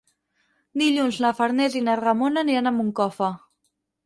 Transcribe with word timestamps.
Dilluns 0.81 1.19
na 1.25 1.31
Farners 1.41 1.75
i 1.81 1.83
na 1.89 1.99
Ramona 2.01 2.45
aniran 2.47 2.71
a 2.71 2.73
Moncofa. 2.79 3.31